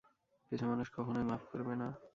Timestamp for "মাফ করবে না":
1.23-1.87